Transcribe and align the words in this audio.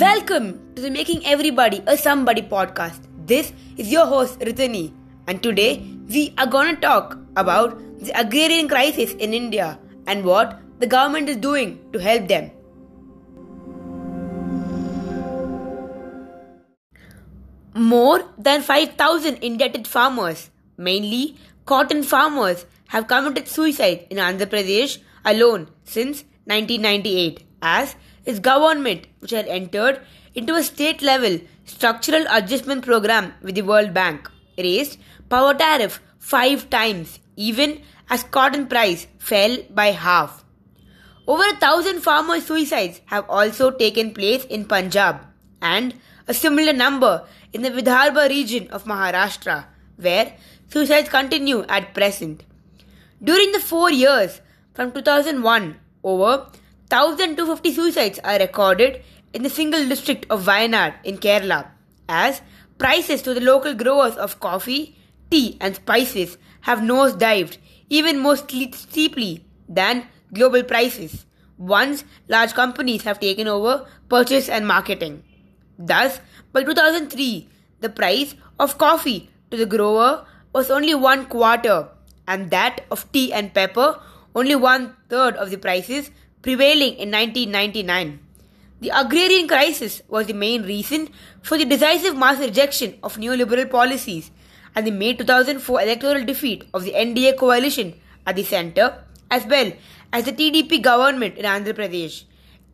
Welcome 0.00 0.74
to 0.74 0.80
the 0.80 0.90
Making 0.90 1.26
Everybody 1.26 1.82
a 1.86 1.98
Somebody 1.98 2.40
podcast. 2.40 2.98
This 3.26 3.52
is 3.76 3.92
your 3.92 4.06
host 4.06 4.38
Ritani, 4.40 4.90
and 5.26 5.42
today 5.42 5.84
we 6.08 6.32
are 6.38 6.46
to 6.46 6.76
talk 6.76 7.18
about 7.36 7.78
the 7.98 8.10
agrarian 8.18 8.68
crisis 8.68 9.12
in 9.12 9.34
India 9.34 9.78
and 10.06 10.24
what 10.24 10.58
the 10.78 10.86
government 10.86 11.28
is 11.28 11.36
doing 11.36 11.78
to 11.92 11.98
help 11.98 12.26
them. 12.26 12.50
More 17.74 18.24
than 18.38 18.62
5,000 18.62 19.36
indebted 19.42 19.86
farmers, 19.86 20.48
mainly 20.78 21.36
cotton 21.66 22.02
farmers, 22.02 22.64
have 22.88 23.08
committed 23.08 23.46
suicide 23.46 24.06
in 24.08 24.16
Andhra 24.16 24.46
Pradesh 24.46 24.96
alone 25.22 25.68
since 25.84 26.24
1998 26.46 27.44
as 27.60 27.94
its 28.24 28.38
government, 28.38 29.06
which 29.20 29.30
had 29.30 29.46
entered 29.48 30.00
into 30.34 30.54
a 30.54 30.62
state 30.62 31.02
level 31.02 31.40
structural 31.64 32.24
adjustment 32.30 32.84
program 32.84 33.32
with 33.42 33.54
the 33.54 33.62
World 33.62 33.94
Bank, 33.94 34.30
raised 34.58 34.98
power 35.28 35.54
tariff 35.54 36.00
five 36.18 36.68
times 36.70 37.18
even 37.36 37.80
as 38.10 38.22
cotton 38.24 38.66
price 38.66 39.06
fell 39.18 39.56
by 39.70 39.86
half. 39.86 40.44
Over 41.26 41.44
a 41.44 41.56
thousand 41.56 42.00
farmer 42.00 42.40
suicides 42.40 43.00
have 43.06 43.28
also 43.28 43.70
taken 43.70 44.12
place 44.12 44.44
in 44.44 44.64
Punjab 44.64 45.24
and 45.60 45.94
a 46.26 46.34
similar 46.34 46.72
number 46.72 47.24
in 47.52 47.62
the 47.62 47.70
Vidarbha 47.70 48.28
region 48.28 48.68
of 48.70 48.84
Maharashtra, 48.84 49.64
where 49.96 50.34
suicides 50.68 51.08
continue 51.08 51.64
at 51.68 51.94
present. 51.94 52.44
During 53.22 53.52
the 53.52 53.60
four 53.60 53.90
years 53.90 54.40
from 54.74 54.92
2001, 54.92 55.76
over 56.02 56.46
1,250 56.92 57.72
suicides 57.72 58.18
are 58.22 58.38
recorded 58.38 59.00
in 59.32 59.42
the 59.42 59.48
single 59.48 59.88
district 59.88 60.26
of 60.28 60.44
Wayanad 60.44 60.92
in 61.04 61.16
Kerala, 61.16 61.68
as 62.06 62.42
prices 62.76 63.22
to 63.22 63.32
the 63.32 63.40
local 63.40 63.72
growers 63.72 64.14
of 64.16 64.40
coffee, 64.40 64.94
tea, 65.30 65.56
and 65.58 65.74
spices 65.76 66.36
have 66.60 66.80
nosedived 66.80 67.56
even 67.88 68.18
more 68.18 68.36
steeply 68.36 69.42
than 69.70 70.06
global 70.34 70.62
prices 70.62 71.24
once 71.56 72.04
large 72.28 72.52
companies 72.52 73.04
have 73.04 73.18
taken 73.18 73.48
over 73.48 73.86
purchase 74.10 74.50
and 74.50 74.66
marketing. 74.68 75.24
Thus, 75.78 76.20
by 76.52 76.62
2003, 76.62 77.48
the 77.80 77.88
price 77.88 78.34
of 78.60 78.76
coffee 78.76 79.30
to 79.50 79.56
the 79.56 79.64
grower 79.64 80.26
was 80.52 80.70
only 80.70 80.94
one 80.94 81.24
quarter, 81.24 81.88
and 82.28 82.50
that 82.50 82.84
of 82.90 83.10
tea 83.12 83.32
and 83.32 83.54
pepper 83.54 83.98
only 84.34 84.54
one 84.54 84.94
third 85.08 85.36
of 85.36 85.48
the 85.50 85.56
prices 85.56 86.10
prevailing 86.42 86.94
in 86.98 87.10
1999. 87.10 88.18
The 88.80 88.90
agrarian 88.90 89.46
crisis 89.46 90.02
was 90.08 90.26
the 90.26 90.34
main 90.34 90.64
reason 90.64 91.08
for 91.40 91.56
the 91.56 91.64
decisive 91.64 92.16
mass 92.16 92.40
rejection 92.40 92.98
of 93.02 93.16
neoliberal 93.16 93.70
policies 93.70 94.32
and 94.74 94.86
the 94.86 94.90
May 94.90 95.14
2004 95.14 95.82
electoral 95.82 96.24
defeat 96.24 96.68
of 96.74 96.82
the 96.82 96.92
NDA 96.92 97.36
coalition 97.36 97.94
at 98.26 98.36
the 98.36 98.42
centre, 98.42 99.04
as 99.30 99.46
well 99.46 99.72
as 100.12 100.24
the 100.24 100.32
TDP 100.32 100.82
government 100.82 101.36
in 101.38 101.44
Andhra 101.44 101.74
Pradesh. 101.74 102.24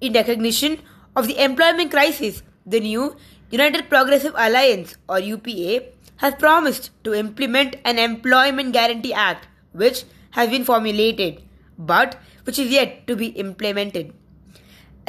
In 0.00 0.14
recognition 0.14 0.80
of 1.14 1.27
the 1.27 1.42
employment 1.42 1.91
crisis, 1.91 2.42
the 2.64 2.80
new 2.80 3.16
United 3.50 3.89
Progressive 3.89 4.34
Alliance 4.36 4.96
or 5.08 5.19
UPA 5.19 5.84
has 6.16 6.34
promised 6.34 6.91
to 7.05 7.14
implement 7.14 7.77
an 7.84 7.98
Employment 7.98 8.72
Guarantee 8.72 9.12
Act 9.12 9.46
which 9.72 10.05
has 10.30 10.48
been 10.48 10.64
formulated 10.64 11.42
but 11.78 12.16
which 12.44 12.58
is 12.58 12.70
yet 12.70 13.06
to 13.06 13.16
be 13.16 13.28
implemented. 13.28 14.12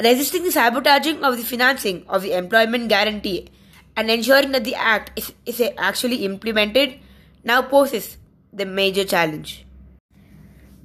Resisting 0.02 0.44
the 0.44 0.52
sabotaging 0.52 1.22
of 1.22 1.36
the 1.36 1.42
financing 1.42 2.04
of 2.08 2.22
the 2.22 2.32
Employment 2.32 2.88
Guarantee 2.88 3.48
and 3.96 4.10
ensuring 4.10 4.52
that 4.52 4.64
the 4.64 4.74
Act 4.74 5.18
is, 5.18 5.32
is 5.44 5.60
actually 5.76 6.24
implemented 6.24 6.98
now 7.44 7.60
poses 7.60 8.16
the 8.52 8.64
major 8.64 9.04
challenge. 9.04 9.66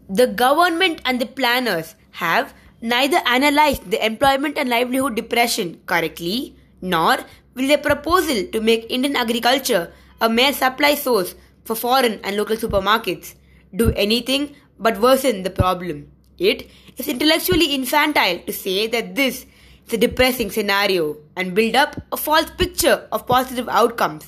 The 0.10 0.28
government 0.28 1.02
and 1.06 1.20
the 1.20 1.26
planners 1.26 1.96
have 2.12 2.54
neither 2.82 3.22
analyzed 3.26 3.90
the 3.90 4.06
employment 4.06 4.58
and 4.58 4.70
livelihood 4.70 5.16
depression 5.16 5.82
correctly, 5.86 6.56
nor 6.82 7.18
will 7.56 7.68
their 7.68 7.78
proposal 7.78 8.46
to 8.52 8.62
make 8.62 8.86
Indian 8.90 9.16
agriculture 9.16 9.92
a 10.22 10.30
mere 10.30 10.54
supply 10.54 10.96
source 10.96 11.36
for 11.64 11.76
foreign 11.76 12.20
and 12.24 12.38
local 12.38 12.56
supermarkets 12.56 13.36
do 13.76 13.92
anything 13.92 14.56
but 14.80 15.00
worsen 15.00 15.44
the 15.44 15.50
problem. 15.50 16.12
It 16.38 16.70
is 16.98 17.08
intellectually 17.08 17.74
infantile 17.74 18.40
to 18.40 18.54
say 18.54 18.88
that 18.88 19.16
this 19.16 19.46
is 19.88 19.94
a 19.94 19.98
depressing 19.98 20.52
scenario 20.52 21.18
and 21.36 21.56
build 21.56 21.76
up 21.76 21.96
a 22.12 22.18
false 22.18 22.50
picture 22.52 23.08
of 23.12 23.28
positive 23.28 23.70
outcomes. 23.70 24.26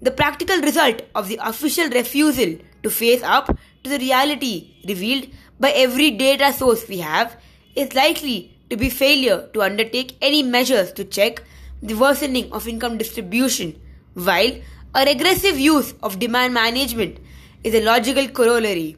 The 0.00 0.10
practical 0.10 0.60
result 0.60 1.02
of 1.14 1.28
the 1.28 1.38
official 1.42 1.88
refusal 1.88 2.56
to 2.82 2.90
face 2.90 3.22
up 3.22 3.46
to 3.82 3.90
the 3.90 3.98
reality 3.98 4.74
revealed 4.86 5.28
by 5.58 5.70
every 5.70 6.10
data 6.10 6.52
source 6.52 6.86
we 6.88 6.98
have 6.98 7.36
is 7.74 7.94
likely 7.94 8.56
to 8.70 8.76
be 8.76 8.90
failure 8.90 9.48
to 9.54 9.62
undertake 9.62 10.16
any 10.20 10.42
measures 10.42 10.92
to 10.92 11.04
check 11.04 11.42
the 11.82 11.94
worsening 11.94 12.52
of 12.52 12.68
income 12.68 12.98
distribution, 12.98 13.78
while 14.14 14.52
a 14.94 15.04
regressive 15.04 15.58
use 15.58 15.94
of 16.02 16.18
demand 16.18 16.54
management 16.54 17.18
is 17.62 17.74
a 17.74 17.82
logical 17.82 18.28
corollary. 18.28 18.96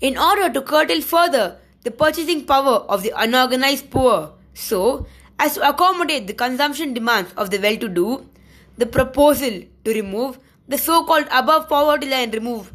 In 0.00 0.18
order 0.18 0.52
to 0.52 0.60
curtail 0.60 1.00
further 1.00 1.56
the 1.82 1.90
purchasing 1.90 2.44
power 2.44 2.84
of 2.88 3.02
the 3.02 3.12
unorganized 3.16 3.90
poor, 3.90 4.32
so 4.52 5.06
as 5.38 5.54
to 5.54 5.66
accommodate 5.66 6.26
the 6.26 6.34
consumption 6.34 6.92
demands 6.92 7.32
of 7.36 7.50
the 7.50 7.58
well 7.58 7.76
to 7.78 7.88
do, 7.88 8.28
the 8.76 8.84
proposal 8.84 9.62
to 9.84 9.94
remove 9.94 10.38
the 10.68 10.76
so 10.76 11.04
called 11.04 11.26
above 11.30 11.68
poverty 11.68 12.10
line 12.10 12.30
remove 12.32 12.72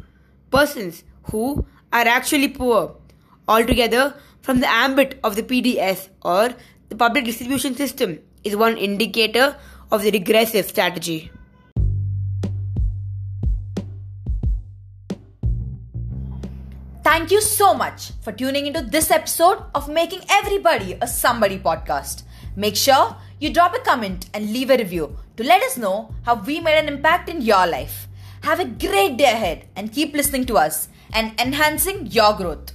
persons 0.50 1.04
who 1.30 1.64
are 1.92 2.08
actually 2.08 2.48
poor 2.48 2.96
altogether 3.46 4.14
from 4.40 4.60
the 4.60 4.68
ambit 4.68 5.20
of 5.22 5.36
the 5.36 5.42
PDS 5.42 6.08
or 6.22 6.54
the 6.88 6.96
public 6.96 7.24
distribution 7.24 7.76
system 7.76 8.18
is 8.42 8.56
one 8.56 8.76
indicator 8.76 9.56
of 9.92 10.02
the 10.02 10.10
regressive 10.10 10.66
strategy. 10.66 11.30
Thank 17.02 17.32
you 17.32 17.40
so 17.40 17.74
much 17.74 18.12
for 18.20 18.30
tuning 18.30 18.66
into 18.66 18.80
this 18.80 19.10
episode 19.10 19.64
of 19.74 19.88
Making 19.88 20.20
Everybody 20.30 20.96
a 21.00 21.08
Somebody 21.08 21.58
podcast. 21.58 22.22
Make 22.54 22.76
sure 22.76 23.16
you 23.40 23.52
drop 23.52 23.74
a 23.74 23.80
comment 23.80 24.30
and 24.32 24.52
leave 24.52 24.70
a 24.70 24.76
review 24.76 25.16
to 25.36 25.42
let 25.42 25.64
us 25.64 25.76
know 25.76 26.14
how 26.22 26.36
we 26.36 26.60
made 26.60 26.78
an 26.78 26.86
impact 26.86 27.28
in 27.28 27.42
your 27.42 27.66
life. 27.66 28.06
Have 28.44 28.60
a 28.60 28.66
great 28.66 29.16
day 29.16 29.32
ahead 29.32 29.66
and 29.74 29.92
keep 29.92 30.14
listening 30.14 30.46
to 30.46 30.56
us 30.56 30.86
and 31.12 31.34
enhancing 31.40 32.06
your 32.06 32.34
growth. 32.34 32.70